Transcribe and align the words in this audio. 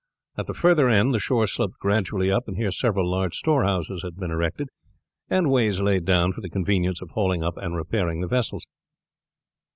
At 0.35 0.47
the 0.47 0.55
further 0.55 0.89
end 0.89 1.13
the 1.13 1.19
shore 1.19 1.45
sloped 1.45 1.77
gradually 1.77 2.31
up, 2.31 2.47
and 2.47 2.57
here 2.57 2.71
several 2.71 3.07
large 3.07 3.35
storehouses 3.35 4.01
had 4.01 4.15
been 4.17 4.31
erected, 4.31 4.69
and 5.29 5.51
ways 5.51 5.79
laid 5.79 6.05
down 6.05 6.31
for 6.33 6.41
the 6.41 6.49
convenience 6.49 7.03
of 7.03 7.11
hauling 7.11 7.43
up 7.43 7.57
and 7.57 7.75
repairing 7.75 8.19
the 8.21 8.27
vessels. 8.27 8.65